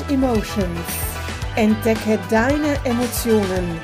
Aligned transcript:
and 0.00 0.10
Emotions. 0.10 0.86
Entdecke 1.56 2.18
deine 2.30 2.76
Emotionen. 2.84 3.80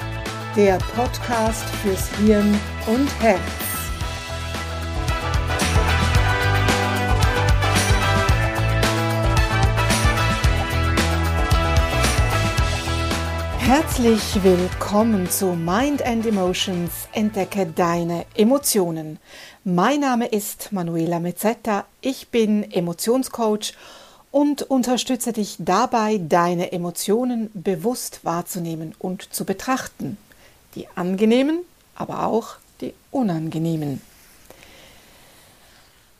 Der 0.56 0.78
Podcast 0.94 1.64
fürs 1.82 2.08
Hirn 2.18 2.58
und 2.86 3.08
Herz. 3.20 3.40
Herzlich 13.58 14.42
willkommen 14.42 15.28
zu 15.28 15.46
Mind 15.54 16.02
and 16.04 16.26
Emotions. 16.26 17.08
Entdecke 17.12 17.66
deine 17.66 18.26
Emotionen. 18.36 19.18
Mein 19.64 20.00
Name 20.00 20.26
ist 20.26 20.70
Manuela 20.72 21.18
Mezzetta. 21.18 21.86
Ich 22.00 22.28
bin 22.28 22.70
Emotionscoach 22.70 23.72
und 23.72 24.03
unterstütze 24.34 25.32
dich 25.32 25.56
dabei, 25.60 26.18
deine 26.18 26.72
Emotionen 26.72 27.50
bewusst 27.54 28.24
wahrzunehmen 28.24 28.92
und 28.98 29.32
zu 29.32 29.44
betrachten. 29.44 30.16
Die 30.74 30.88
angenehmen, 30.96 31.60
aber 31.94 32.26
auch 32.26 32.56
die 32.80 32.94
unangenehmen. 33.12 34.02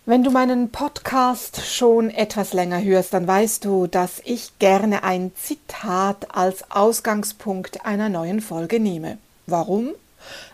Wenn 0.06 0.22
du 0.22 0.30
meinen 0.30 0.70
Podcast 0.70 1.66
schon 1.66 2.10
etwas 2.10 2.52
länger 2.52 2.80
hörst, 2.82 3.14
dann 3.14 3.26
weißt 3.26 3.64
du, 3.64 3.88
dass 3.88 4.20
ich 4.24 4.58
gerne 4.60 5.02
ein 5.02 5.32
Zitat 5.34 6.36
als 6.36 6.70
Ausgangspunkt 6.70 7.84
einer 7.84 8.10
neuen 8.10 8.40
Folge 8.40 8.78
nehme. 8.78 9.18
Warum? 9.46 9.90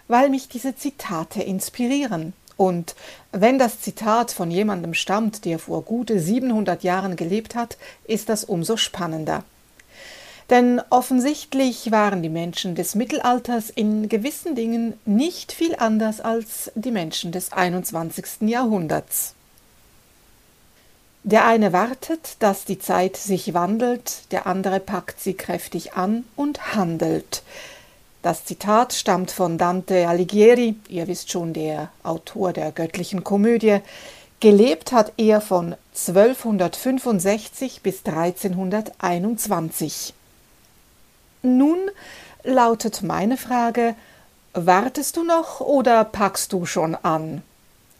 Weil 0.08 0.30
mich 0.30 0.48
diese 0.48 0.76
Zitate 0.76 1.42
inspirieren. 1.42 2.32
Und 2.60 2.94
wenn 3.32 3.58
das 3.58 3.80
Zitat 3.80 4.32
von 4.32 4.50
jemandem 4.50 4.92
stammt, 4.92 5.46
der 5.46 5.58
vor 5.58 5.80
gute 5.80 6.20
700 6.20 6.82
Jahren 6.82 7.16
gelebt 7.16 7.54
hat, 7.54 7.78
ist 8.04 8.28
das 8.28 8.44
umso 8.44 8.76
spannender. 8.76 9.44
Denn 10.50 10.82
offensichtlich 10.90 11.90
waren 11.90 12.22
die 12.22 12.28
Menschen 12.28 12.74
des 12.74 12.94
Mittelalters 12.94 13.70
in 13.70 14.10
gewissen 14.10 14.56
Dingen 14.56 14.92
nicht 15.06 15.52
viel 15.52 15.74
anders 15.74 16.20
als 16.20 16.70
die 16.74 16.90
Menschen 16.90 17.32
des 17.32 17.50
21. 17.50 18.42
Jahrhunderts. 18.42 19.32
Der 21.22 21.46
eine 21.46 21.72
wartet, 21.72 22.36
dass 22.40 22.66
die 22.66 22.78
Zeit 22.78 23.16
sich 23.16 23.54
wandelt, 23.54 24.30
der 24.32 24.46
andere 24.46 24.80
packt 24.80 25.18
sie 25.18 25.32
kräftig 25.32 25.94
an 25.94 26.24
und 26.36 26.74
handelt. 26.74 27.42
Das 28.22 28.44
Zitat 28.44 28.92
stammt 28.92 29.30
von 29.30 29.56
Dante 29.56 30.06
Alighieri, 30.06 30.74
ihr 30.88 31.08
wisst 31.08 31.30
schon, 31.30 31.54
der 31.54 31.88
Autor 32.02 32.52
der 32.52 32.70
göttlichen 32.70 33.24
Komödie. 33.24 33.78
Gelebt 34.40 34.92
hat 34.92 35.14
er 35.16 35.40
von 35.40 35.74
1265 35.94 37.80
bis 37.80 38.04
1321. 38.04 40.12
Nun 41.42 41.78
lautet 42.44 43.02
meine 43.02 43.38
Frage, 43.38 43.94
wartest 44.52 45.16
du 45.16 45.24
noch 45.24 45.60
oder 45.60 46.04
packst 46.04 46.52
du 46.52 46.66
schon 46.66 46.94
an? 46.94 47.40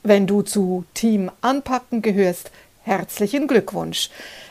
Wenn 0.02 0.26
du 0.26 0.42
zu 0.42 0.84
Team 0.92 1.30
Anpacken 1.40 2.02
gehörst, 2.02 2.50
Herzlichen 2.82 3.46
Glückwunsch. 3.46 4.08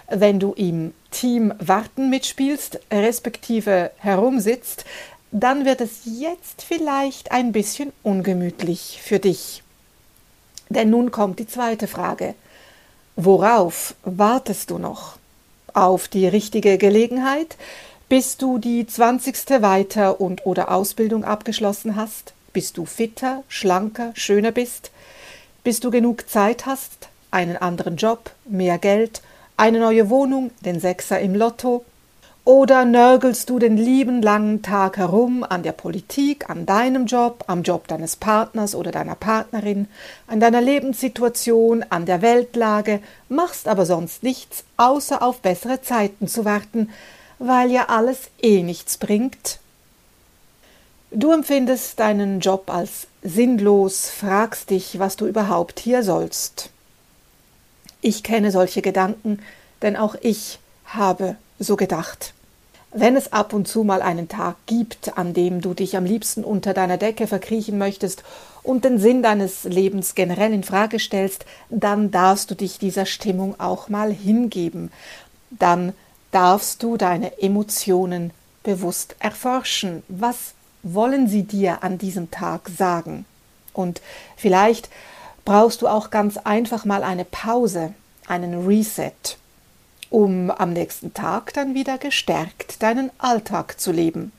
Wenn 0.07 0.39
du 0.39 0.53
im 0.53 0.93
Team 1.09 1.53
Warten 1.59 2.09
mitspielst, 2.09 2.79
respektive 2.91 3.91
herumsitzt, 3.97 4.85
dann 5.31 5.65
wird 5.65 5.81
es 5.81 6.01
jetzt 6.05 6.63
vielleicht 6.63 7.31
ein 7.31 7.51
bisschen 7.51 7.93
ungemütlich 8.03 8.99
für 9.03 9.19
dich. 9.19 9.63
Denn 10.69 10.89
nun 10.89 11.11
kommt 11.11 11.39
die 11.39 11.47
zweite 11.47 11.87
Frage. 11.87 12.35
Worauf 13.15 13.95
wartest 14.03 14.71
du 14.71 14.77
noch? 14.77 15.17
Auf 15.73 16.07
die 16.07 16.27
richtige 16.27 16.77
Gelegenheit? 16.77 17.57
Bis 18.07 18.37
du 18.37 18.57
die 18.57 18.87
zwanzigste 18.87 19.61
Weiter- 19.61 20.19
und 20.19 20.45
oder 20.45 20.71
Ausbildung 20.71 21.23
abgeschlossen 21.23 21.95
hast? 21.95 22.33
Bis 22.53 22.73
du 22.73 22.85
fitter, 22.85 23.43
schlanker, 23.47 24.11
schöner 24.15 24.51
bist? 24.51 24.89
Bis 25.63 25.79
du 25.79 25.91
genug 25.91 26.27
Zeit 26.27 26.65
hast, 26.65 27.09
einen 27.29 27.57
anderen 27.57 27.97
Job, 27.97 28.31
mehr 28.45 28.79
Geld, 28.79 29.21
eine 29.57 29.79
neue 29.79 30.09
Wohnung, 30.09 30.49
den 30.61 30.79
Sechser 30.79 31.19
im 31.19 31.35
Lotto? 31.35 31.85
Oder 32.45 32.85
nörgelst 32.85 33.49
du 33.49 33.59
den 33.59 33.77
lieben 33.77 34.21
langen 34.21 34.61
Tag 34.61 34.97
herum 34.97 35.45
an 35.47 35.61
der 35.61 35.73
Politik, 35.73 36.49
an 36.49 36.65
deinem 36.65 37.05
Job, 37.05 37.43
am 37.47 37.63
Job 37.63 37.87
deines 37.87 38.15
Partners 38.15 38.73
oder 38.73 38.91
deiner 38.91 39.15
Partnerin, 39.15 39.87
an 40.25 40.39
deiner 40.39 40.61
Lebenssituation, 40.61 41.85
an 41.89 42.05
der 42.05 42.21
Weltlage, 42.21 43.01
machst 43.27 43.67
aber 43.67 43.85
sonst 43.85 44.23
nichts, 44.23 44.63
außer 44.77 45.21
auf 45.21 45.41
bessere 45.41 45.81
Zeiten 45.81 46.27
zu 46.27 46.45
warten, 46.45 46.89
weil 47.37 47.71
ja 47.71 47.89
alles 47.89 48.29
eh 48.41 48.63
nichts 48.63 48.97
bringt? 48.97 49.59
Du 51.11 51.31
empfindest 51.31 51.99
deinen 51.99 52.39
Job 52.39 52.71
als 52.71 53.07
sinnlos, 53.21 54.09
fragst 54.09 54.69
dich, 54.69 54.97
was 54.97 55.17
du 55.17 55.27
überhaupt 55.27 55.79
hier 55.79 56.03
sollst. 56.03 56.69
Ich 58.01 58.23
kenne 58.23 58.51
solche 58.51 58.81
Gedanken, 58.81 59.39
denn 59.81 59.97
auch 59.97 60.15
ich 60.21 60.59
habe 60.85 61.35
so 61.59 61.75
gedacht. 61.75 62.33
Wenn 62.91 63.15
es 63.15 63.31
ab 63.31 63.53
und 63.53 63.67
zu 63.67 63.83
mal 63.83 64.01
einen 64.01 64.29
Tag 64.29 64.55
gibt, 64.65 65.15
an 65.15 65.33
dem 65.35 65.61
du 65.61 65.75
dich 65.75 65.95
am 65.95 66.05
liebsten 66.05 66.43
unter 66.43 66.73
deiner 66.73 66.97
Decke 66.97 67.27
verkriechen 67.27 67.77
möchtest 67.77 68.23
und 68.63 68.83
den 68.83 68.97
Sinn 68.97 69.21
deines 69.21 69.63
Lebens 69.63 70.15
generell 70.15 70.51
in 70.53 70.63
Frage 70.63 70.97
stellst, 70.97 71.45
dann 71.69 72.09
darfst 72.09 72.49
du 72.49 72.55
dich 72.55 72.79
dieser 72.79 73.05
Stimmung 73.05 73.59
auch 73.59 73.89
mal 73.89 74.11
hingeben. 74.11 74.91
Dann 75.51 75.93
darfst 76.31 76.81
du 76.81 76.97
deine 76.97 77.39
Emotionen 77.39 78.31
bewusst 78.63 79.15
erforschen. 79.19 80.01
Was 80.07 80.53
wollen 80.81 81.27
sie 81.27 81.43
dir 81.43 81.83
an 81.83 81.99
diesem 81.99 82.31
Tag 82.31 82.69
sagen? 82.75 83.25
Und 83.73 84.01
vielleicht 84.35 84.89
brauchst 85.45 85.83
du 85.83 85.87
auch 85.87 86.09
ganz 86.09 86.37
einfach 86.37 86.85
mal 86.85 87.03
eine 87.03 87.25
Pause, 87.25 87.93
einen 88.27 88.65
Reset, 88.65 89.37
um 90.09 90.51
am 90.51 90.73
nächsten 90.73 91.13
Tag 91.13 91.53
dann 91.53 91.73
wieder 91.73 91.97
gestärkt 91.97 92.81
deinen 92.81 93.11
Alltag 93.17 93.79
zu 93.79 93.91
leben. 93.91 94.31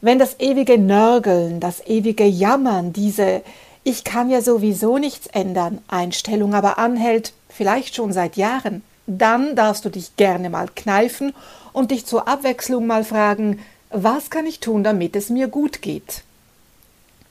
Wenn 0.00 0.18
das 0.18 0.40
ewige 0.40 0.78
Nörgeln, 0.78 1.60
das 1.60 1.86
ewige 1.86 2.24
Jammern, 2.24 2.92
diese 2.92 3.42
Ich 3.84 4.04
kann 4.04 4.30
ja 4.30 4.40
sowieso 4.40 4.98
nichts 4.98 5.26
ändern 5.28 5.78
Einstellung 5.88 6.54
aber 6.54 6.78
anhält, 6.78 7.32
vielleicht 7.48 7.94
schon 7.96 8.12
seit 8.12 8.36
Jahren, 8.36 8.82
dann 9.06 9.56
darfst 9.56 9.84
du 9.84 9.90
dich 9.90 10.16
gerne 10.16 10.50
mal 10.50 10.68
kneifen 10.74 11.34
und 11.72 11.90
dich 11.90 12.06
zur 12.06 12.28
Abwechslung 12.28 12.86
mal 12.86 13.04
fragen, 13.04 13.60
was 13.90 14.30
kann 14.30 14.46
ich 14.46 14.60
tun, 14.60 14.84
damit 14.84 15.16
es 15.16 15.30
mir 15.30 15.48
gut 15.48 15.82
geht? 15.82 16.22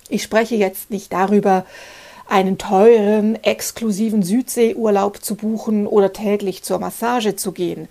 Ich 0.10 0.24
spreche 0.24 0.56
jetzt 0.56 0.92
nicht 0.92 1.12
darüber, 1.14 1.66
einen 2.32 2.58
teuren, 2.58 3.36
exklusiven 3.44 4.24
Südseeurlaub 4.24 5.22
zu 5.22 5.36
buchen 5.36 5.86
oder 5.86 6.14
täglich 6.14 6.64
zur 6.64 6.80
Massage 6.80 7.36
zu 7.36 7.52
gehen. 7.52 7.90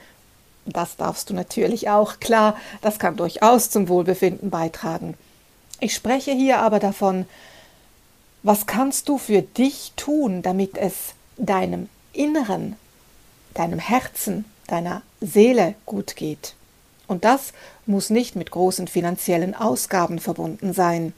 Das 0.65 0.97
darfst 0.97 1.29
du 1.29 1.35
natürlich 1.35 1.91
auch, 1.91 2.21
klar, 2.21 2.57
das 2.81 2.99
kann 2.99 3.17
durchaus 3.17 3.69
zum 3.69 3.89
Wohlbefinden 3.89 4.49
beitragen. 4.49 5.15
Ich 5.79 5.95
spreche 5.95 6.33
hier 6.33 6.61
aber 6.61 6.79
davon, 6.79 7.27
was 8.43 8.65
kannst 8.65 9.11
du 9.11 9.19
für 9.19 9.43
dich 9.43 9.93
tun, 9.97 10.41
damit 10.41 10.79
es 10.79 11.13
deinem 11.37 11.91
Inneren, 12.15 12.77
deinem 13.53 13.79
Herzen, 13.79 14.47
deiner 14.69 15.03
Seele 15.21 15.75
gut 15.85 16.17
geht. 16.17 16.55
Und 17.07 17.27
das 17.27 17.53
muss 17.85 18.09
nicht 18.09 18.37
mit 18.37 18.51
großen 18.51 18.89
finanziellen 18.89 19.55
Ausgaben 19.55 20.19
verbunden 20.19 20.73
sein. 20.73 21.13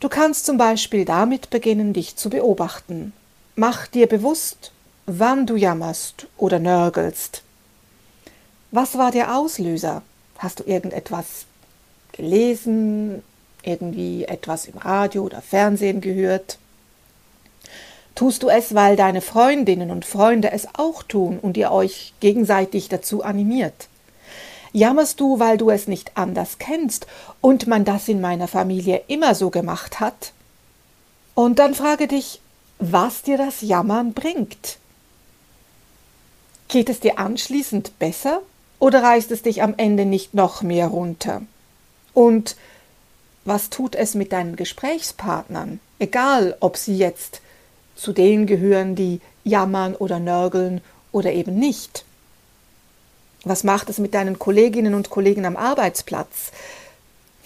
Du 0.00 0.08
kannst 0.08 0.46
zum 0.46 0.58
Beispiel 0.58 1.04
damit 1.04 1.50
beginnen, 1.50 1.92
dich 1.92 2.14
zu 2.14 2.30
beobachten. 2.30 3.12
Mach 3.56 3.88
dir 3.88 4.06
bewusst, 4.06 4.70
wann 5.06 5.44
du 5.44 5.56
jammerst 5.56 6.28
oder 6.36 6.60
nörgelst. 6.60 7.42
Was 8.70 8.96
war 8.96 9.10
der 9.10 9.36
Auslöser? 9.36 10.02
Hast 10.38 10.60
du 10.60 10.64
irgendetwas 10.64 11.46
gelesen, 12.12 13.24
irgendwie 13.64 14.24
etwas 14.24 14.66
im 14.66 14.78
Radio 14.78 15.22
oder 15.22 15.42
Fernsehen 15.42 16.00
gehört? 16.00 16.58
Tust 18.14 18.44
du 18.44 18.48
es, 18.48 18.76
weil 18.76 18.94
deine 18.94 19.20
Freundinnen 19.20 19.90
und 19.90 20.04
Freunde 20.04 20.52
es 20.52 20.68
auch 20.74 21.02
tun 21.02 21.40
und 21.40 21.56
ihr 21.56 21.72
euch 21.72 22.14
gegenseitig 22.20 22.88
dazu 22.88 23.24
animiert? 23.24 23.87
Jammerst 24.78 25.18
du, 25.18 25.40
weil 25.40 25.58
du 25.58 25.70
es 25.70 25.88
nicht 25.88 26.12
anders 26.14 26.58
kennst 26.58 27.08
und 27.40 27.66
man 27.66 27.84
das 27.84 28.06
in 28.06 28.20
meiner 28.20 28.46
Familie 28.46 29.02
immer 29.08 29.34
so 29.34 29.50
gemacht 29.50 29.98
hat? 29.98 30.32
Und 31.34 31.58
dann 31.58 31.74
frage 31.74 32.06
dich, 32.06 32.40
was 32.78 33.22
dir 33.22 33.36
das 33.38 33.60
Jammern 33.60 34.12
bringt. 34.12 34.78
Geht 36.68 36.90
es 36.90 37.00
dir 37.00 37.18
anschließend 37.18 37.98
besser 37.98 38.40
oder 38.78 39.02
reißt 39.02 39.32
es 39.32 39.42
dich 39.42 39.64
am 39.64 39.74
Ende 39.76 40.06
nicht 40.06 40.34
noch 40.34 40.62
mehr 40.62 40.86
runter? 40.86 41.42
Und 42.14 42.54
was 43.44 43.70
tut 43.70 43.96
es 43.96 44.14
mit 44.14 44.30
deinen 44.30 44.54
Gesprächspartnern, 44.54 45.80
egal 45.98 46.56
ob 46.60 46.76
sie 46.76 46.96
jetzt 46.96 47.40
zu 47.96 48.12
denen 48.12 48.46
gehören, 48.46 48.94
die 48.94 49.20
jammern 49.42 49.96
oder 49.96 50.20
nörgeln 50.20 50.82
oder 51.10 51.32
eben 51.32 51.58
nicht? 51.58 52.04
Was 53.48 53.64
macht 53.64 53.88
es 53.88 53.98
mit 53.98 54.12
deinen 54.12 54.38
Kolleginnen 54.38 54.92
und 54.92 55.08
Kollegen 55.08 55.46
am 55.46 55.56
Arbeitsplatz? 55.56 56.52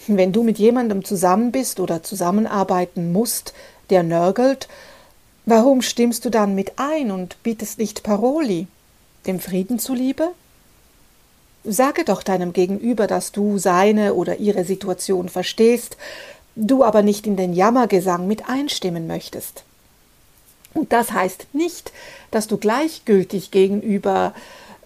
Wenn 0.07 0.33
du 0.33 0.43
mit 0.43 0.59
jemandem 0.59 1.05
zusammen 1.05 1.53
bist 1.53 1.79
oder 1.79 2.03
zusammenarbeiten 2.03 3.13
musst, 3.13 3.53
der 3.89 4.03
nörgelt, 4.03 4.67
warum 5.45 5.81
stimmst 5.81 6.25
du 6.25 6.29
dann 6.29 6.55
mit 6.55 6.73
ein 6.75 7.09
und 7.09 7.41
bietest 7.41 7.79
nicht 7.79 8.03
Paroli? 8.03 8.67
Dem 9.27 9.39
Frieden 9.39 9.79
zuliebe? 9.79 10.31
Sage 11.63 12.03
doch 12.03 12.21
deinem 12.21 12.51
Gegenüber, 12.51 13.07
dass 13.07 13.31
du 13.31 13.57
seine 13.57 14.13
oder 14.13 14.39
ihre 14.39 14.65
Situation 14.65 15.29
verstehst, 15.29 15.95
du 16.57 16.83
aber 16.83 17.01
nicht 17.01 17.25
in 17.25 17.37
den 17.37 17.53
Jammergesang 17.53 18.27
mit 18.27 18.49
einstimmen 18.49 19.07
möchtest. 19.07 19.63
Und 20.73 20.91
das 20.91 21.13
heißt 21.13 21.47
nicht, 21.53 21.93
dass 22.29 22.47
du 22.47 22.57
gleichgültig 22.57 23.51
gegenüber 23.51 24.33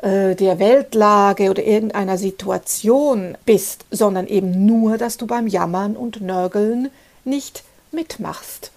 äh, 0.02 0.36
der 0.36 0.60
Weltlage 0.60 1.50
oder 1.50 1.64
irgendeiner 1.64 2.18
Situation 2.18 3.38
bist, 3.46 3.86
sondern 3.92 4.28
eben 4.28 4.66
nur, 4.66 4.98
dass 4.98 5.18
du 5.18 5.28
beim 5.28 5.48
Jammern 5.48 5.96
und 5.96 6.22
Nörgeln 6.22 6.90
nicht 7.26 7.64
mitmachst. 7.92 8.72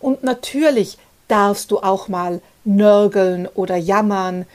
Und 0.00 0.22
natürlich 0.22 0.98
darfst 1.28 1.70
du 1.70 1.78
auch 1.78 2.08
mal 2.08 2.40
nörgeln 2.64 3.46
oder 3.46 3.76
jammern. 3.76 4.46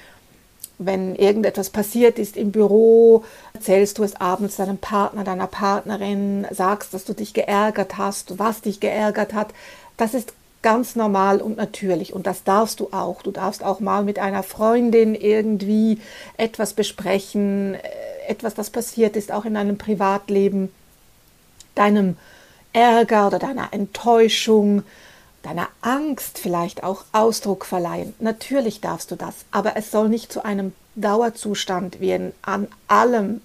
Wenn 0.77 1.15
irgendetwas 1.15 1.69
passiert 1.69 2.19
ist 2.19 2.35
im 2.35 2.51
Büro, 2.51 3.23
erzählst 3.53 3.97
du 3.97 4.03
es 4.03 4.19
abends 4.19 4.57
deinem 4.57 4.77
Partner, 4.77 5.23
deiner 5.23 5.47
Partnerin, 5.47 6.45
sagst, 6.51 6.93
dass 6.93 7.05
du 7.05 7.13
dich 7.13 7.33
geärgert 7.33 7.97
hast, 7.97 8.37
was 8.39 8.61
dich 8.61 8.79
geärgert 8.79 9.33
hat. 9.33 9.53
Das 9.95 10.13
ist 10.13 10.33
ganz 10.65 10.95
normal 10.95 11.41
und 11.41 11.57
natürlich 11.57 12.11
und 12.11 12.25
das 12.25 12.43
darfst 12.43 12.79
du 12.79 12.89
auch. 12.91 13.21
Du 13.21 13.29
darfst 13.29 13.63
auch 13.63 13.79
mal 13.79 14.03
mit 14.03 14.17
einer 14.17 14.41
Freundin 14.41 15.13
irgendwie 15.13 16.01
etwas 16.37 16.73
besprechen, 16.73 17.75
äh, 17.75 17.79
etwas, 18.27 18.55
das 18.55 18.71
passiert 18.71 19.15
ist, 19.15 19.31
auch 19.31 19.45
in 19.45 19.53
deinem 19.53 19.77
Privatleben, 19.77 20.71
deinem 21.75 22.17
Ärger 22.73 23.27
oder 23.27 23.37
deiner 23.37 23.73
Enttäuschung, 23.73 24.81
deiner 25.43 25.67
Angst 25.81 26.39
vielleicht 26.39 26.83
auch 26.83 27.05
Ausdruck 27.11 27.63
verleihen. 27.63 28.15
Natürlich 28.17 28.81
darfst 28.81 29.11
du 29.11 29.15
das, 29.15 29.35
aber 29.51 29.77
es 29.77 29.91
soll 29.91 30.09
nicht 30.09 30.33
zu 30.33 30.43
einem 30.43 30.73
Dauerzustand 30.95 31.99
werden. 31.99 32.33
An 32.41 32.67
allem, 32.87 33.41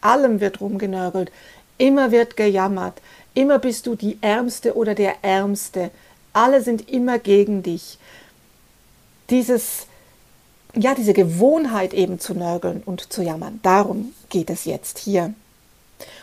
allem 0.00 0.38
wird 0.38 0.60
rumgenörgelt, 0.60 1.32
immer 1.78 2.12
wird 2.12 2.36
gejammert, 2.36 3.02
immer 3.34 3.58
bist 3.58 3.88
du 3.88 3.96
die 3.96 4.18
Ärmste 4.20 4.76
oder 4.76 4.94
der 4.94 5.24
Ärmste 5.24 5.90
alle 6.32 6.62
sind 6.62 6.88
immer 6.88 7.18
gegen 7.18 7.62
dich. 7.62 7.98
Dieses, 9.30 9.86
ja, 10.74 10.94
diese 10.94 11.12
Gewohnheit 11.12 11.94
eben 11.94 12.18
zu 12.18 12.34
nörgeln 12.34 12.82
und 12.84 13.12
zu 13.12 13.22
jammern, 13.22 13.60
darum 13.62 14.14
geht 14.28 14.50
es 14.50 14.64
jetzt 14.64 14.98
hier. 14.98 15.34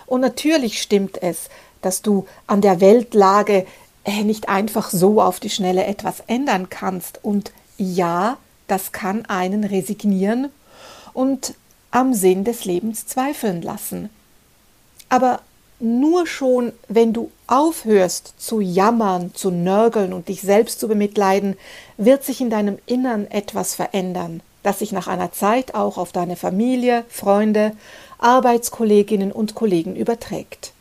Und 0.06 0.22
natürlich 0.22 0.82
stimmt 0.82 1.22
es, 1.22 1.50
dass 1.82 2.02
du 2.02 2.28
an 2.48 2.62
der 2.62 2.82
Weltlage 2.82 3.66
äh, 4.04 4.24
nicht 4.24 4.50
einfach 4.50 4.90
so 4.90 5.22
auf 5.22 5.40
die 5.40 5.50
Schnelle 5.50 5.86
etwas 5.86 6.22
ändern 6.28 6.70
kannst. 6.70 7.20
Und 7.24 7.52
ja, 7.78 8.38
das 8.68 8.92
kann 8.92 9.26
einen 9.26 9.64
resignieren 9.64 10.50
und 11.14 11.54
am 11.92 12.14
Sinn 12.14 12.44
des 12.44 12.66
Lebens 12.66 13.08
zweifeln 13.08 13.62
lassen. 13.62 14.10
Aber 15.10 15.42
nur 15.80 16.26
schon, 16.26 16.74
wenn 16.88 17.14
du 17.14 17.32
aufhörst 17.46 18.34
zu 18.38 18.60
jammern, 18.60 19.32
zu 19.34 19.52
nörgeln 19.52 20.14
und 20.14 20.28
dich 20.28 20.42
selbst 20.42 20.80
zu 20.80 20.88
bemitleiden, 20.88 21.56
wird 21.98 22.24
sich 22.24 22.42
in 22.42 22.50
deinem 22.50 22.80
Innern 22.86 23.28
etwas 23.30 23.76
verändern, 23.76 24.42
das 24.64 24.80
sich 24.80 24.92
nach 24.92 25.08
einer 25.08 25.32
Zeit 25.32 25.76
auch 25.76 25.98
auf 25.98 26.12
deine 26.12 26.36
Familie, 26.36 27.06
Freunde, 27.10 27.74
Arbeitskolleginnen 28.18 29.32
und 29.32 29.56
Kollegen 29.56 29.96
überträgt. 29.96 30.74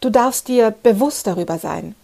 Du 0.00 0.10
darfst 0.10 0.48
dir 0.48 0.70
bewusst 0.70 1.26
darüber 1.26 1.58
sein, 1.58 1.94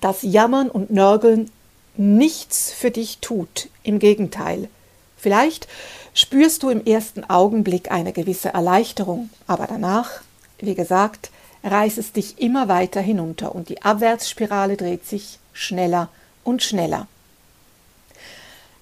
dass 0.00 0.22
Jammern 0.22 0.70
und 0.70 0.90
Nörgeln 0.90 1.50
nichts 1.96 2.72
für 2.72 2.90
dich 2.90 3.18
tut, 3.18 3.68
im 3.82 3.98
Gegenteil. 3.98 4.68
Vielleicht 5.16 5.66
spürst 6.12 6.62
du 6.62 6.68
im 6.68 6.84
ersten 6.84 7.24
Augenblick 7.24 7.90
eine 7.90 8.12
gewisse 8.12 8.52
Erleichterung, 8.52 9.30
aber 9.46 9.66
danach 9.66 10.20
wie 10.58 10.74
gesagt, 10.74 11.30
reißt 11.64 11.98
es 11.98 12.12
dich 12.12 12.40
immer 12.40 12.68
weiter 12.68 13.00
hinunter 13.00 13.54
und 13.54 13.68
die 13.68 13.82
Abwärtsspirale 13.82 14.76
dreht 14.76 15.06
sich 15.06 15.38
schneller 15.52 16.08
und 16.44 16.62
schneller. 16.62 17.06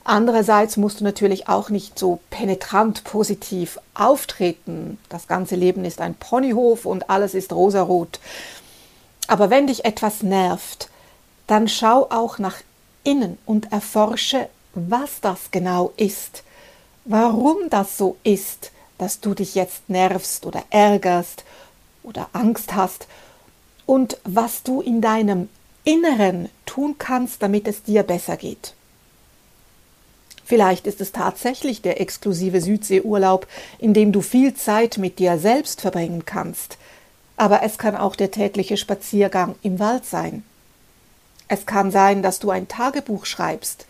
Andererseits 0.07 0.77
musst 0.77 1.01
du 1.01 1.05
natürlich 1.05 1.49
auch 1.49 1.71
nicht 1.71 1.99
so 1.99 2.21
penetrant 2.29 3.05
positiv 3.05 3.79
auftreten. 3.95 4.99
Das 5.09 5.29
ganze 5.29 5.57
Leben 5.57 5.87
ist 5.87 6.03
ein 6.03 6.15
Ponyhof 6.15 6.85
und 6.85 7.09
alles 7.09 7.33
ist 7.33 7.55
rosarot. 7.55 8.21
Aber 9.29 9.49
wenn 9.49 9.67
dich 9.67 9.87
etwas 9.87 10.23
nervt, 10.23 10.91
dann 11.47 11.69
schau 11.69 12.07
auch 12.11 12.39
nach 12.39 12.57
innen 13.03 13.39
und 13.47 13.73
erforsche, 13.73 14.49
was 14.75 15.23
das 15.23 15.51
genau 15.51 15.93
ist, 15.97 16.43
warum 17.07 17.57
das 17.71 17.97
so 17.97 18.17
ist, 18.25 18.73
dass 18.99 19.21
du 19.21 19.33
dich 19.33 19.55
jetzt 19.55 19.89
nervst 19.89 20.45
oder 20.45 20.63
ärgerst 20.69 21.45
oder 22.05 22.29
Angst 22.33 22.75
hast 22.75 23.09
und 23.87 24.19
was 24.25 24.63
du 24.63 24.81
in 24.81 25.01
deinem 25.01 25.49
Inneren 25.83 26.49
tun 26.65 26.95
kannst, 26.99 27.43
damit 27.43 27.67
es 27.67 27.83
dir 27.83 28.05
besser 28.05 28.37
geht. 28.37 28.75
Vielleicht 30.45 30.87
ist 30.87 31.01
es 31.01 31.11
tatsächlich 31.13 31.83
der 31.83 32.01
exklusive 32.01 32.61
Südseeurlaub, 32.61 33.47
in 33.79 33.95
dem 33.95 34.13
du 34.13 34.21
viel 34.21 34.55
Zeit 34.55 34.99
mit 34.99 35.19
dir 35.19 35.39
selbst 35.39 35.81
verbringen 35.81 36.25
kannst, 36.27 36.79
aber 37.37 37.63
es 37.63 37.79
kann 37.79 37.97
auch 37.97 38.15
der 38.15 38.31
tägliche 38.31 38.77
Spaziergang 38.77 39.57
im 39.63 39.79
Wald 39.79 40.05
sein. 40.05 40.45
Es 41.49 41.67
kann 41.67 41.91
sein, 41.91 42.23
dass 42.23 42.39
du 42.39 42.51
ein 42.51 42.69
Tagebuch 42.69 43.27
schreibst 43.27 43.87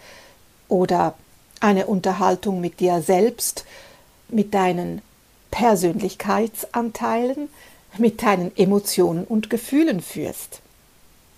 oder 0.69 1.14
eine 1.60 1.87
Unterhaltung 1.87 2.60
mit 2.60 2.81
dir 2.81 3.02
selbst, 3.02 3.64
mit 4.28 4.55
deinen 4.55 5.02
Persönlichkeitsanteilen, 5.50 7.49
mit 7.99 8.23
deinen 8.23 8.56
Emotionen 8.56 9.25
und 9.25 9.50
Gefühlen 9.50 10.01
führst. 10.01 10.60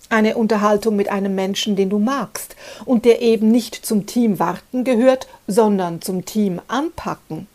Eine 0.09 0.37
Unterhaltung 0.37 0.95
mit 0.95 1.09
einem 1.09 1.35
Menschen, 1.35 1.75
den 1.75 1.89
du 1.89 1.99
magst 1.99 2.55
und 2.85 3.03
der 3.03 3.21
eben 3.21 3.51
nicht 3.51 3.75
zum 3.75 4.05
Team 4.05 4.39
warten 4.39 4.83
gehört, 4.83 5.27
sondern 5.47 6.01
zum 6.01 6.23
Team 6.23 6.61
anpacken. 6.67 7.47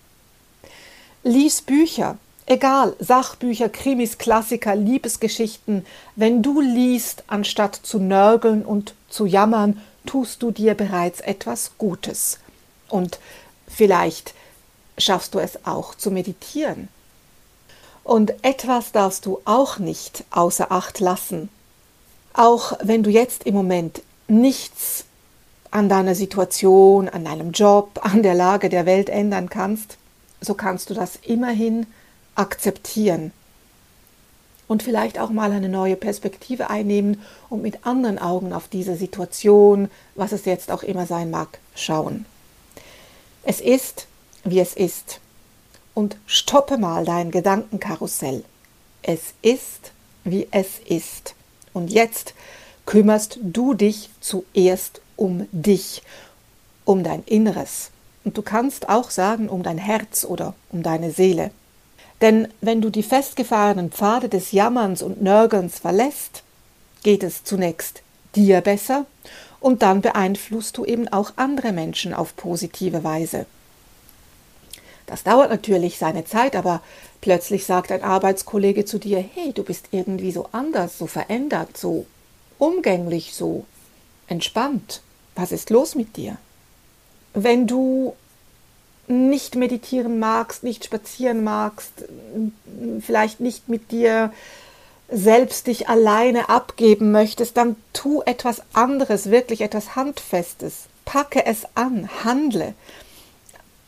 Lies 1.23 1.63
Bücher, 1.63 2.19
egal, 2.47 2.95
Sachbücher, 2.99 3.69
Krimis, 3.69 4.19
Klassiker, 4.19 4.77
Liebesgeschichten. 4.77 5.87
Wenn 6.17 6.43
du 6.43 6.61
liest, 6.61 7.25
anstatt 7.27 7.75
zu 7.77 7.99
nörgeln 7.99 8.65
und 8.65 8.95
zu 9.09 9.25
jammern, 9.25 9.81
tust 10.05 10.43
du 10.43 10.51
dir 10.51 10.75
bereits 10.75 11.21
etwas 11.21 11.73
Gutes. 11.79 12.39
Und 12.89 13.19
vielleicht 13.67 14.35
schaffst 14.99 15.35
du 15.35 15.39
es 15.39 15.65
auch 15.65 15.95
zu 15.95 16.11
meditieren. 16.11 16.89
Und 18.05 18.33
etwas 18.43 18.93
darfst 18.93 19.27
du 19.27 19.41
auch 19.45 19.79
nicht 19.79 20.25
außer 20.31 20.73
Acht 20.73 21.01
lassen. 21.01 21.49
Auch 22.35 22.73
wenn 22.83 23.03
du 23.03 23.11
jetzt 23.11 23.45
im 23.45 23.55
Moment 23.55 24.03
nichts 24.27 25.05
an 25.71 25.89
deiner 25.89 26.15
Situation, 26.15 27.09
an 27.09 27.25
deinem 27.25 27.53
Job, 27.53 28.01
an 28.03 28.23
der 28.23 28.35
Lage 28.35 28.69
der 28.69 28.87
Welt 28.87 29.09
ändern 29.09 29.49
kannst, 29.49 29.97
so 30.41 30.55
kannst 30.55 30.91
du 30.91 30.95
das 30.95 31.17
immerhin 31.23 31.87
akzeptieren 32.35 33.33
und 34.73 34.83
vielleicht 34.83 35.19
auch 35.19 35.31
mal 35.31 35.53
eine 35.53 35.69
neue 35.69 35.97
Perspektive 35.97 36.71
einnehmen 36.71 37.21
und 37.49 37.63
mit 37.63 37.87
anderen 37.87 38.19
Augen 38.19 38.53
auf 38.53 38.69
diese 38.69 38.97
Situation, 38.97 39.91
was 40.15 40.33
es 40.33 40.45
jetzt 40.47 40.71
auch 40.71 40.83
immer 40.83 41.07
sein 41.07 41.31
mag, 41.31 41.59
schauen. 41.75 42.25
Es 43.43 43.61
ist, 43.61 44.07
wie 44.45 44.61
es 44.61 44.75
ist 44.75 45.21
und 45.95 46.17
stoppe 46.27 46.79
mal 46.79 47.05
dein 47.05 47.31
Gedankenkarussell. 47.31 48.45
Es 49.03 49.35
ist, 49.43 49.93
wie 50.25 50.49
es 50.51 50.79
ist. 50.85 51.35
Und 51.73 51.91
jetzt 51.91 52.35
kümmerst 52.87 53.39
du 53.43 53.75
dich 53.75 54.11
zuerst 54.21 55.01
um 55.17 55.47
dich, 55.53 56.03
um 56.85 57.05
dein 57.05 57.23
Inneres. 57.25 57.91
Und 58.25 58.37
du 58.37 58.43
kannst 58.43 58.89
auch 58.89 59.11
sagen, 59.11 59.49
um 59.49 59.63
dein 59.63 59.79
Herz 59.79 60.25
oder 60.25 60.55
um 60.71 60.83
deine 60.83 61.11
Seele. 61.11 61.51
Denn 62.21 62.49
wenn 62.61 62.81
du 62.81 62.91
die 62.91 63.03
festgefahrenen 63.03 63.91
Pfade 63.91 64.29
des 64.29 64.53
Jammerns 64.53 65.03
und 65.03 65.23
Nörgelns 65.23 65.81
verlässt, 65.81 66.45
geht 67.03 67.25
es 67.25 67.43
zunächst 67.43 68.03
dir 68.37 68.61
besser 68.61 69.07
und 69.59 69.83
dann 69.83 70.01
beeinflusst 70.01 70.77
du 70.77 70.85
eben 70.85 71.09
auch 71.09 71.33
andere 71.37 71.73
Menschen 71.73 72.15
auf 72.15 72.37
positive 72.37 73.03
Weise. 73.03 73.47
Das 75.07 75.23
dauert 75.23 75.51
natürlich 75.51 75.99
seine 75.99 76.25
Zeit, 76.25 76.57
aber 76.57 76.81
plötzlich 77.21 77.67
sagt 77.67 77.93
ein 77.93 78.03
Arbeitskollege 78.03 78.85
zu 78.85 78.99
dir, 78.99 79.19
hey, 79.19 79.53
du 79.53 79.63
bist 79.63 79.87
irgendwie 79.91 80.33
so 80.33 80.49
anders, 80.53 80.99
so 80.99 81.07
verändert, 81.07 81.77
so 81.77 82.07
umgänglich, 82.59 83.35
so 83.35 83.65
entspannt. 84.29 85.03
Was 85.35 85.53
ist 85.53 85.71
los 85.71 85.95
mit 85.95 86.17
dir? 86.17 86.37
Wenn 87.35 87.67
du 87.67 88.15
nicht 89.09 89.57
meditieren 89.57 90.19
magst, 90.19 90.63
nicht 90.63 90.85
spazieren 90.85 91.43
magst, 91.43 91.93
vielleicht 93.01 93.41
nicht 93.41 93.69
mit 93.69 93.91
dir 93.91 94.33
selbst 95.09 95.67
dich 95.67 95.89
alleine 95.89 96.49
abgeben 96.49 97.13
möchtest, 97.13 97.57
dann 97.57 97.77
tu 97.93 98.23
etwas 98.23 98.63
anderes, 98.73 99.31
wirklich 99.31 99.61
etwas 99.61 99.95
Handfestes. 99.95 100.85
Packe 101.05 101.45
es 101.45 101.67
an, 101.75 102.09
handle. 102.25 102.75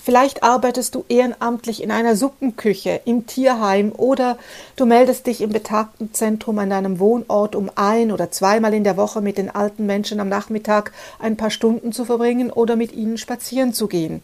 Vielleicht 0.04 0.42
arbeitest 0.42 0.94
du 0.94 1.06
ehrenamtlich 1.08 1.82
in 1.82 1.90
einer 1.90 2.14
Suppenküche, 2.14 3.00
im 3.06 3.26
Tierheim 3.26 3.90
oder 3.90 4.37
du 4.76 4.84
meldest 4.84 5.26
dich 5.26 5.40
im 5.40 5.49
betagten 5.49 6.12
Zentrum 6.12 6.58
an 6.58 6.68
deinem 6.68 6.99
Wohnort, 6.99 7.56
um 7.56 7.70
ein 7.75 8.12
oder 8.12 8.30
zweimal 8.30 8.75
in 8.75 8.84
der 8.84 8.99
Woche 8.99 9.23
mit 9.23 9.38
den 9.38 9.49
alten 9.49 9.87
Menschen 9.87 10.20
am 10.20 10.28
Nachmittag 10.28 10.92
ein 11.18 11.38
paar 11.38 11.49
Stunden 11.49 11.90
zu 11.90 12.04
verbringen 12.04 12.50
oder 12.50 12.76
mit 12.76 12.92
ihnen 12.92 13.16
spazieren 13.16 13.73
zu 13.73 13.88
gehen. 13.88 14.23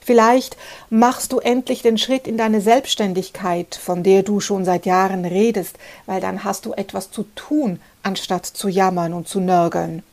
Vielleicht 0.00 0.56
machst 0.88 1.32
du 1.32 1.40
endlich 1.40 1.82
den 1.82 1.98
Schritt 1.98 2.28
in 2.28 2.38
deine 2.38 2.60
Selbstständigkeit, 2.60 3.74
von 3.74 4.04
der 4.04 4.22
du 4.22 4.38
schon 4.38 4.64
seit 4.64 4.86
Jahren 4.86 5.24
redest, 5.24 5.78
weil 6.06 6.20
dann 6.20 6.44
hast 6.44 6.64
du 6.64 6.74
etwas 6.74 7.10
zu 7.10 7.24
tun, 7.34 7.80
anstatt 8.04 8.46
zu 8.46 8.68
jammern 8.68 9.14
und 9.14 9.26
zu 9.26 9.40
nörgeln. 9.40 10.04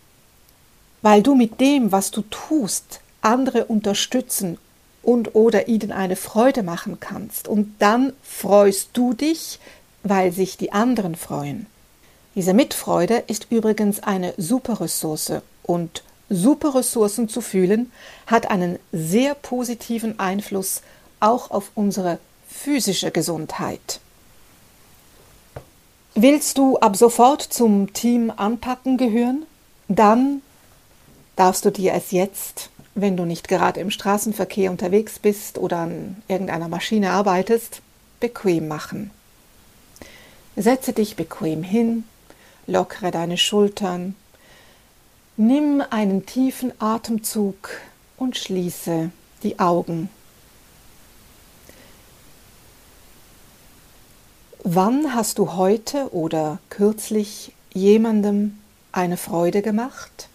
Weil 1.04 1.22
du 1.22 1.36
mit 1.36 1.62
dem, 1.62 1.92
was 1.92 2.10
du 2.10 2.24
tust, 2.24 3.02
andere 3.22 3.66
unterstützen 3.66 4.58
und 5.04 5.36
oder 5.36 5.68
ihnen 5.68 5.92
eine 5.92 6.16
Freude 6.16 6.64
machen 6.64 7.00
kannst. 7.00 7.48
Und 7.48 7.76
dann 7.80 8.14
freust 8.22 8.90
du 8.94 9.14
dich, 9.14 9.60
weil 10.04 10.32
sich 10.32 10.58
die 10.58 10.72
anderen 10.72 11.16
freuen. 11.16 11.66
Diese 12.36 12.54
Mitfreude 12.54 13.24
ist 13.28 13.48
übrigens 13.50 14.02
eine 14.02 14.34
super 14.38 14.82
Ressource 14.82 15.34
und 15.64 16.04
super 16.30 16.76
Ressourcen 16.76 17.28
zu 17.28 17.42
fühlen 17.42 17.92
hat 18.28 18.52
einen 18.52 18.80
sehr 18.92 19.34
positiven 19.36 20.20
Einfluss 20.20 20.82
auch 21.20 21.52
auf 21.52 21.72
unsere 21.76 22.20
physische 22.48 23.12
Gesundheit. 23.12 24.00
Willst 26.16 26.58
du 26.58 26.78
ab 26.80 26.96
sofort 26.96 27.42
zum 27.42 27.94
Team 27.94 28.32
Anpacken 28.36 28.98
gehören? 28.98 29.46
Dann 29.88 30.42
darfst 31.36 31.66
du 31.66 31.72
dir 31.72 31.94
es 31.94 32.12
jetzt 32.12 32.70
wenn 32.96 33.18
du 33.18 33.26
nicht 33.26 33.48
gerade 33.48 33.80
im 33.80 33.92
Straßenverkehr 33.92 34.72
unterwegs 34.72 35.20
bist 35.20 35.58
oder 35.58 35.80
an 35.80 36.22
irgendeiner 36.28 36.68
Maschine 36.68 37.12
arbeitest, 37.12 37.82
bequem 38.20 38.68
machen. 38.68 39.12
Setze 40.56 40.94
dich 40.94 41.16
bequem 41.16 41.64
hin, 41.64 42.04
lockere 42.68 43.12
deine 43.12 43.38
Schultern, 43.38 44.16
nimm 45.38 45.82
einen 45.90 46.26
tiefen 46.26 46.74
Atemzug 46.80 47.70
und 48.18 48.38
schließe 48.38 49.12
die 49.44 49.60
Augen. 49.60 50.10
Wann 54.64 55.16
hast 55.16 55.40
du 55.40 55.54
heute 55.54 56.14
oder 56.14 56.60
kürzlich 56.70 57.54
jemandem 57.74 58.60
eine 58.92 59.18
Freude 59.18 59.62
gemacht? 59.62 60.29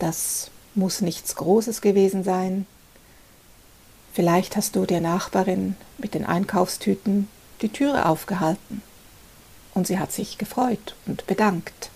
Das 0.00 0.50
muss 0.74 1.02
nichts 1.02 1.36
Großes 1.36 1.82
gewesen 1.82 2.24
sein. 2.24 2.66
Vielleicht 4.14 4.56
hast 4.56 4.74
du 4.74 4.86
der 4.86 5.00
Nachbarin 5.00 5.76
mit 5.98 6.14
den 6.14 6.24
Einkaufstüten 6.24 7.28
die 7.60 7.68
Türe 7.68 8.06
aufgehalten 8.06 8.82
und 9.74 9.86
sie 9.86 9.98
hat 9.98 10.10
sich 10.10 10.38
gefreut 10.38 10.96
und 11.06 11.26
bedankt. 11.26 11.90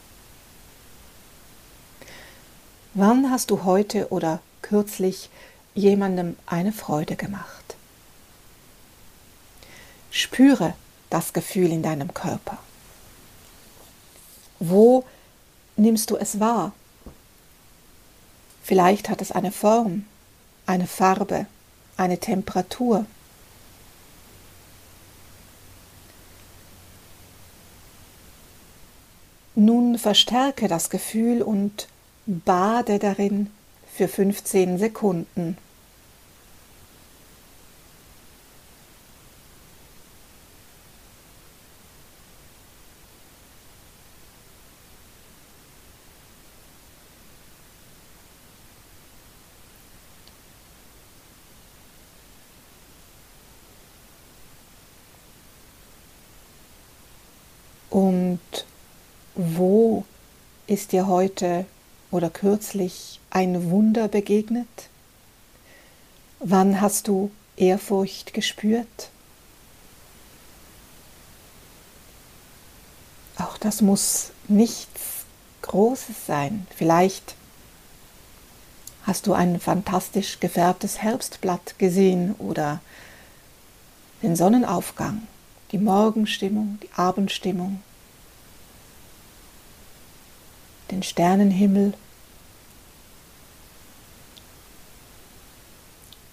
Wann 2.92 3.30
hast 3.30 3.50
du 3.50 3.64
heute 3.64 4.12
oder 4.12 4.40
kürzlich 4.60 5.30
jemandem 5.74 6.36
eine 6.46 6.72
Freude 6.72 7.16
gemacht? 7.16 7.76
Spüre 10.10 10.74
das 11.08 11.32
Gefühl 11.32 11.72
in 11.72 11.82
deinem 11.82 12.12
Körper. 12.12 12.58
Wo 14.60 15.04
nimmst 15.76 16.10
du 16.10 16.16
es 16.16 16.38
wahr? 16.38 16.72
Vielleicht 18.64 19.10
hat 19.10 19.20
es 19.20 19.30
eine 19.30 19.52
Form, 19.52 20.06
eine 20.64 20.86
Farbe, 20.86 21.44
eine 21.98 22.16
Temperatur. 22.18 23.04
Nun 29.54 29.98
verstärke 29.98 30.66
das 30.66 30.88
Gefühl 30.88 31.42
und 31.42 31.88
bade 32.24 32.98
darin 32.98 33.50
für 33.92 34.08
15 34.08 34.78
Sekunden. 34.78 35.58
Und 57.94 58.40
wo 59.36 60.04
ist 60.66 60.90
dir 60.90 61.06
heute 61.06 61.64
oder 62.10 62.28
kürzlich 62.28 63.20
ein 63.30 63.70
Wunder 63.70 64.08
begegnet? 64.08 64.66
Wann 66.40 66.80
hast 66.80 67.06
du 67.06 67.30
Ehrfurcht 67.56 68.34
gespürt? 68.34 69.10
Auch 73.38 73.58
das 73.58 73.80
muss 73.80 74.32
nichts 74.48 75.24
Großes 75.62 76.26
sein. 76.26 76.66
Vielleicht 76.74 77.36
hast 79.04 79.28
du 79.28 79.34
ein 79.34 79.60
fantastisch 79.60 80.40
gefärbtes 80.40 81.00
Herbstblatt 81.00 81.78
gesehen 81.78 82.34
oder 82.40 82.80
den 84.20 84.34
Sonnenaufgang 84.34 85.28
die 85.74 85.78
Morgenstimmung, 85.78 86.78
die 86.84 86.92
Abendstimmung, 86.94 87.82
den 90.92 91.02
Sternenhimmel. 91.02 91.94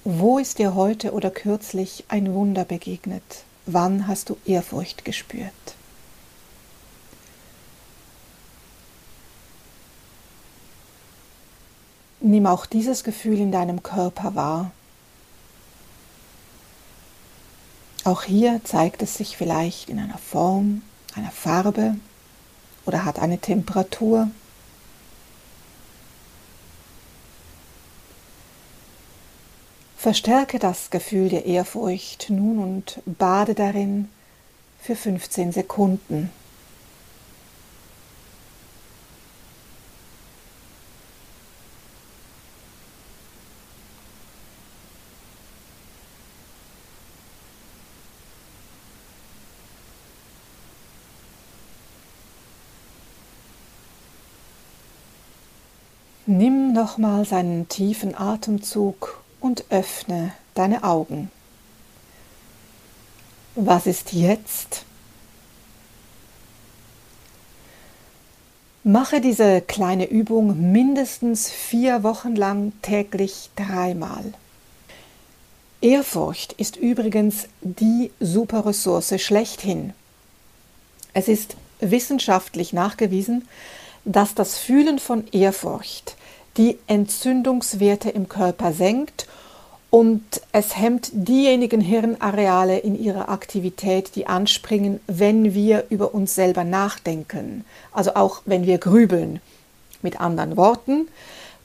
Wo 0.04 0.38
ist 0.38 0.60
dir 0.60 0.76
heute 0.76 1.12
oder 1.12 1.32
kürzlich 1.32 2.06
ein 2.08 2.32
Wunder 2.36 2.66
begegnet? 2.66 3.24
Wann 3.66 4.08
hast 4.08 4.30
du 4.30 4.38
Ehrfurcht 4.46 5.06
gespürt? 5.06 5.52
Nimm 12.20 12.46
auch 12.46 12.68
dieses 12.68 13.04
Gefühl 13.04 13.40
in 13.40 13.52
deinem 13.52 13.82
Körper 13.82 14.36
wahr 14.36 14.72
Auch 18.04 18.24
hier 18.24 18.62
zeigt 18.64 19.04
es 19.04 19.16
sich 19.16 19.38
vielleicht 19.38 19.90
in 19.90 20.00
einer 20.00 20.18
Form, 20.18 20.82
einer 21.16 21.30
Farbe 21.30 21.98
oder 22.86 23.06
hat 23.06 23.20
eine 23.20 23.38
Temperatur. 23.38 24.32
Verstärke 29.98 30.58
das 30.58 30.90
Gefühl 30.90 31.30
der 31.30 31.46
Ehrfurcht 31.46 32.32
nun 32.32 32.58
und 32.58 33.02
bade 33.06 33.54
darin 33.54 34.10
für 34.82 34.96
15 34.96 35.52
Sekunden. 35.52 36.32
Nimm 56.28 56.71
nochmals 56.82 57.32
einen 57.32 57.70
tiefen 57.70 58.16
Atemzug 58.18 59.22
und 59.40 59.66
öffne 59.70 60.32
deine 60.56 60.84
Augen. 60.84 61.30
Was 63.54 63.86
ist 63.86 64.14
jetzt? 64.14 64.84
Mache 68.84 69.22
diese 69.22 69.62
kleine 69.62 70.10
Übung 70.10 70.72
mindestens 70.72 71.52
vier 71.52 72.02
Wochen 72.02 72.36
lang 72.36 72.72
täglich 72.82 73.52
dreimal. 73.56 74.34
Ehrfurcht 75.82 76.54
ist 76.54 76.78
übrigens 76.78 77.48
die 77.62 78.12
Superressource 78.20 79.22
schlechthin. 79.22 79.94
Es 81.14 81.28
ist 81.28 81.58
wissenschaftlich 81.80 82.74
nachgewiesen, 82.74 83.48
dass 84.04 84.34
das 84.34 84.58
Fühlen 84.58 84.98
von 84.98 85.28
Ehrfurcht 85.32 86.16
die 86.58 86.78
Entzündungswerte 86.88 88.10
im 88.10 88.30
Körper 88.30 88.74
senkt 88.74 89.28
und 89.90 90.24
es 90.54 90.78
hemmt 90.78 91.10
diejenigen 91.14 91.82
Hirnareale 91.82 92.80
in 92.80 92.98
ihrer 92.98 93.30
Aktivität, 93.30 94.16
die 94.16 94.26
anspringen, 94.26 95.02
wenn 95.08 95.54
wir 95.54 95.86
über 95.90 96.14
uns 96.14 96.34
selber 96.34 96.64
nachdenken, 96.64 97.66
also 97.92 98.16
auch 98.16 98.42
wenn 98.46 98.66
wir 98.66 98.78
grübeln. 98.78 99.42
Mit 100.02 100.20
anderen 100.20 100.58
Worten, 100.58 101.08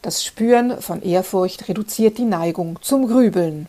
das 0.03 0.25
Spüren 0.25 0.83
von 0.83 1.03
Ehrfurcht 1.03 1.69
reduziert 1.69 2.19
die 2.19 2.25
Neigung 2.25 2.79
zum 2.83 3.07
Grübeln. 3.07 3.69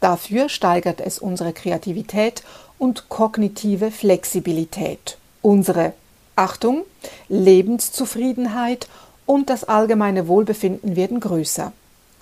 Dafür 0.00 0.48
steigert 0.48 1.00
es 1.00 1.18
unsere 1.18 1.52
Kreativität 1.52 2.42
und 2.78 3.08
kognitive 3.08 3.90
Flexibilität, 3.90 5.18
unsere 5.42 5.92
Achtung, 6.34 6.84
Lebenszufriedenheit 7.28 8.88
und 9.26 9.50
das 9.50 9.64
allgemeine 9.64 10.28
Wohlbefinden 10.28 10.96
werden 10.96 11.20
größer. 11.20 11.72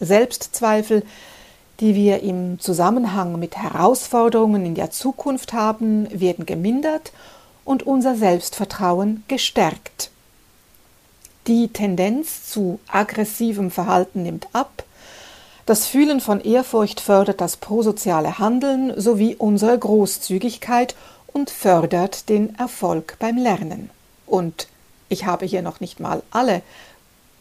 Selbstzweifel, 0.00 1.02
die 1.80 1.94
wir 1.94 2.22
im 2.22 2.58
Zusammenhang 2.60 3.38
mit 3.38 3.56
Herausforderungen 3.56 4.66
in 4.66 4.74
der 4.74 4.90
Zukunft 4.90 5.52
haben, 5.52 6.08
werden 6.18 6.46
gemindert 6.46 7.12
und 7.64 7.82
unser 7.82 8.16
Selbstvertrauen 8.16 9.24
gestärkt. 9.28 10.10
Die 11.46 11.68
Tendenz 11.68 12.50
zu 12.50 12.80
aggressivem 12.88 13.70
Verhalten 13.70 14.22
nimmt 14.22 14.48
ab, 14.52 14.84
das 15.70 15.86
Fühlen 15.86 16.20
von 16.20 16.40
Ehrfurcht 16.40 17.00
fördert 17.00 17.40
das 17.40 17.56
prosoziale 17.56 18.40
Handeln 18.40 18.92
sowie 19.00 19.36
unsere 19.36 19.78
Großzügigkeit 19.78 20.96
und 21.28 21.48
fördert 21.48 22.28
den 22.28 22.56
Erfolg 22.56 23.16
beim 23.20 23.36
Lernen. 23.36 23.90
Und 24.26 24.66
ich 25.08 25.26
habe 25.26 25.46
hier 25.46 25.62
noch 25.62 25.78
nicht 25.78 26.00
mal 26.00 26.24
alle 26.32 26.62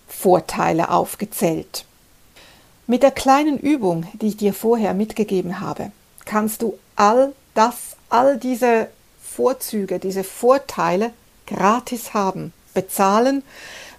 Vorteile 0.09 0.89
aufgezählt. 0.89 1.85
Mit 2.87 3.03
der 3.03 3.11
kleinen 3.11 3.57
Übung, 3.57 4.05
die 4.13 4.27
ich 4.27 4.37
dir 4.37 4.53
vorher 4.53 4.93
mitgegeben 4.93 5.61
habe, 5.61 5.91
kannst 6.25 6.61
du 6.61 6.77
all 6.95 7.33
das, 7.53 7.95
all 8.09 8.37
diese 8.37 8.89
Vorzüge, 9.21 9.99
diese 9.99 10.23
Vorteile 10.23 11.11
gratis 11.45 12.13
haben. 12.13 12.51
Bezahlen 12.73 13.43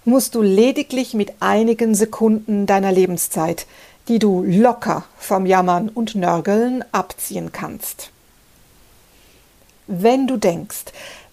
musst 0.05 0.35
du 0.35 0.41
lediglich 0.41 1.13
mit 1.13 1.33
einigen 1.39 1.95
Sekunden 1.95 2.65
deiner 2.65 2.91
Lebenszeit, 2.91 3.65
die 4.07 4.19
du 4.19 4.43
locker 4.43 5.05
vom 5.17 5.45
Jammern 5.45 5.89
und 5.89 6.15
Nörgeln 6.15 6.83
abziehen 6.91 7.51
kannst. 7.51 8.11
Wenn 9.87 10.27
du 10.27 10.37
denkst, 10.37 10.85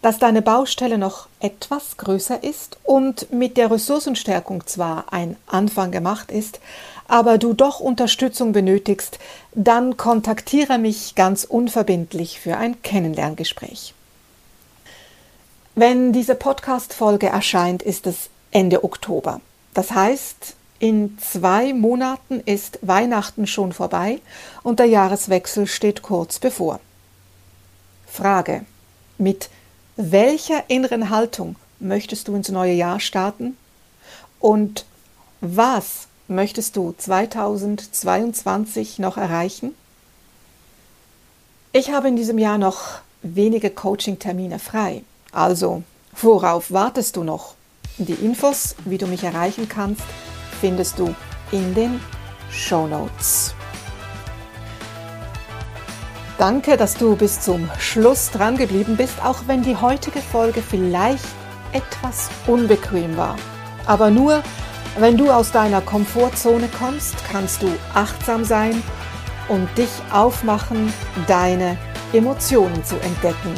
dass 0.02 0.18
deine 0.18 0.42
Baustelle 0.42 0.98
noch 0.98 1.28
etwas 1.40 1.96
größer 1.96 2.42
ist 2.44 2.78
und 2.84 3.32
mit 3.32 3.56
der 3.56 3.70
Ressourcenstärkung 3.70 4.66
zwar 4.66 5.12
ein 5.12 5.36
Anfang 5.46 5.90
gemacht 5.90 6.30
ist, 6.30 6.60
aber 7.08 7.38
du 7.38 7.52
doch 7.52 7.80
Unterstützung 7.80 8.52
benötigst, 8.52 9.18
dann 9.54 9.96
kontaktiere 9.96 10.78
mich 10.78 11.14
ganz 11.14 11.44
unverbindlich 11.44 12.38
für 12.38 12.56
ein 12.56 12.80
Kennenlerngespräch. 12.82 13.94
Wenn 15.74 16.12
diese 16.12 16.34
Podcast-Folge 16.34 17.28
erscheint, 17.28 17.82
ist 17.82 18.06
es 18.06 18.30
Ende 18.50 18.84
Oktober. 18.84 19.40
Das 19.74 19.92
heißt, 19.92 20.54
in 20.80 21.18
zwei 21.18 21.72
Monaten 21.72 22.40
ist 22.40 22.78
Weihnachten 22.82 23.46
schon 23.46 23.72
vorbei 23.72 24.20
und 24.62 24.78
der 24.78 24.86
Jahreswechsel 24.86 25.66
steht 25.66 26.02
kurz 26.02 26.38
bevor. 26.38 26.80
Frage. 28.06 28.64
Mit 29.18 29.50
welcher 29.98 30.64
inneren 30.68 31.10
Haltung 31.10 31.56
möchtest 31.80 32.28
du 32.28 32.36
ins 32.36 32.48
neue 32.50 32.72
Jahr 32.72 33.00
starten? 33.00 33.56
Und 34.38 34.86
was 35.40 36.06
möchtest 36.28 36.76
du 36.76 36.94
2022 36.96 39.00
noch 39.00 39.16
erreichen? 39.16 39.74
Ich 41.72 41.90
habe 41.90 42.06
in 42.06 42.14
diesem 42.14 42.38
Jahr 42.38 42.58
noch 42.58 43.00
wenige 43.22 43.70
Coaching-Termine 43.70 44.60
frei. 44.60 45.02
Also, 45.32 45.82
worauf 46.12 46.70
wartest 46.70 47.16
du 47.16 47.24
noch? 47.24 47.54
Die 47.98 48.14
Infos, 48.14 48.76
wie 48.84 48.98
du 48.98 49.08
mich 49.08 49.24
erreichen 49.24 49.68
kannst, 49.68 50.04
findest 50.60 51.00
du 51.00 51.12
in 51.50 51.74
den 51.74 52.00
Show 52.52 52.86
Notes. 52.86 53.52
Danke, 56.38 56.76
dass 56.76 56.94
du 56.94 57.16
bis 57.16 57.40
zum 57.40 57.68
Schluss 57.80 58.30
dran 58.30 58.56
geblieben 58.56 58.96
bist, 58.96 59.20
auch 59.24 59.48
wenn 59.48 59.62
die 59.62 59.74
heutige 59.74 60.20
Folge 60.20 60.62
vielleicht 60.62 61.24
etwas 61.72 62.30
unbequem 62.46 63.16
war. 63.16 63.34
Aber 63.86 64.10
nur, 64.10 64.44
wenn 65.00 65.16
du 65.16 65.32
aus 65.32 65.50
deiner 65.50 65.80
Komfortzone 65.80 66.68
kommst, 66.78 67.16
kannst 67.28 67.62
du 67.62 67.68
achtsam 67.92 68.44
sein 68.44 68.84
und 69.48 69.68
dich 69.76 69.90
aufmachen, 70.12 70.92
deine 71.26 71.76
Emotionen 72.12 72.84
zu 72.84 72.94
entdecken. 73.00 73.52